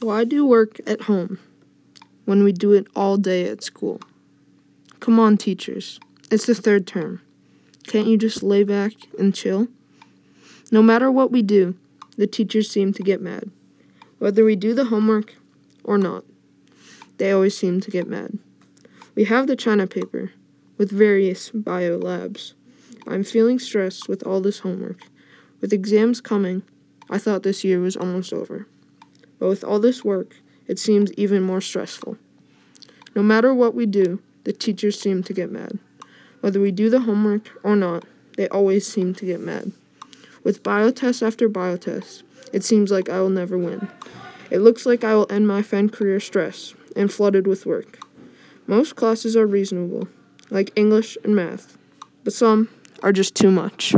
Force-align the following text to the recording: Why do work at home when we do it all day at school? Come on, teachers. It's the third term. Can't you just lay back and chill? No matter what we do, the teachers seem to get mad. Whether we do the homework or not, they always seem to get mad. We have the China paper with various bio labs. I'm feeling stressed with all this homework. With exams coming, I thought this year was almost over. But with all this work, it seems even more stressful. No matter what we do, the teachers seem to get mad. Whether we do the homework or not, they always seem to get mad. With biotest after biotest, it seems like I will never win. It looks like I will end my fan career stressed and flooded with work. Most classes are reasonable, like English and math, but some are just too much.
Why 0.00 0.22
do 0.22 0.46
work 0.46 0.78
at 0.86 1.02
home 1.02 1.40
when 2.24 2.44
we 2.44 2.52
do 2.52 2.72
it 2.72 2.86
all 2.94 3.16
day 3.16 3.48
at 3.48 3.64
school? 3.64 4.00
Come 5.00 5.18
on, 5.18 5.36
teachers. 5.36 5.98
It's 6.30 6.46
the 6.46 6.54
third 6.54 6.86
term. 6.86 7.20
Can't 7.88 8.06
you 8.06 8.16
just 8.16 8.44
lay 8.44 8.62
back 8.62 8.92
and 9.18 9.34
chill? 9.34 9.66
No 10.70 10.82
matter 10.82 11.10
what 11.10 11.32
we 11.32 11.42
do, 11.42 11.74
the 12.16 12.28
teachers 12.28 12.70
seem 12.70 12.92
to 12.92 13.02
get 13.02 13.20
mad. 13.20 13.50
Whether 14.20 14.44
we 14.44 14.54
do 14.54 14.72
the 14.72 14.84
homework 14.84 15.34
or 15.82 15.98
not, 15.98 16.24
they 17.16 17.32
always 17.32 17.58
seem 17.58 17.80
to 17.80 17.90
get 17.90 18.06
mad. 18.06 18.38
We 19.16 19.24
have 19.24 19.48
the 19.48 19.56
China 19.56 19.88
paper 19.88 20.30
with 20.76 20.92
various 20.92 21.50
bio 21.50 21.96
labs. 21.96 22.54
I'm 23.08 23.24
feeling 23.24 23.58
stressed 23.58 24.08
with 24.08 24.24
all 24.24 24.40
this 24.40 24.60
homework. 24.60 25.00
With 25.60 25.72
exams 25.72 26.20
coming, 26.20 26.62
I 27.10 27.18
thought 27.18 27.42
this 27.42 27.64
year 27.64 27.80
was 27.80 27.96
almost 27.96 28.32
over. 28.32 28.68
But 29.38 29.48
with 29.48 29.64
all 29.64 29.78
this 29.78 30.04
work, 30.04 30.36
it 30.66 30.78
seems 30.78 31.12
even 31.14 31.42
more 31.42 31.60
stressful. 31.60 32.16
No 33.14 33.22
matter 33.22 33.54
what 33.54 33.74
we 33.74 33.86
do, 33.86 34.20
the 34.44 34.52
teachers 34.52 35.00
seem 35.00 35.22
to 35.24 35.32
get 35.32 35.50
mad. 35.50 35.78
Whether 36.40 36.60
we 36.60 36.70
do 36.70 36.88
the 36.88 37.00
homework 37.00 37.50
or 37.62 37.74
not, 37.74 38.04
they 38.36 38.48
always 38.48 38.86
seem 38.86 39.14
to 39.14 39.26
get 39.26 39.40
mad. 39.40 39.72
With 40.44 40.62
biotest 40.62 41.26
after 41.26 41.48
biotest, 41.48 42.22
it 42.52 42.64
seems 42.64 42.90
like 42.90 43.08
I 43.08 43.20
will 43.20 43.30
never 43.30 43.58
win. 43.58 43.88
It 44.50 44.60
looks 44.60 44.86
like 44.86 45.04
I 45.04 45.14
will 45.14 45.26
end 45.30 45.46
my 45.46 45.62
fan 45.62 45.90
career 45.90 46.20
stressed 46.20 46.74
and 46.96 47.12
flooded 47.12 47.46
with 47.46 47.66
work. 47.66 47.98
Most 48.66 48.96
classes 48.96 49.36
are 49.36 49.46
reasonable, 49.46 50.08
like 50.50 50.72
English 50.76 51.18
and 51.24 51.34
math, 51.34 51.76
but 52.24 52.32
some 52.32 52.68
are 53.02 53.12
just 53.12 53.34
too 53.34 53.50
much. 53.50 53.94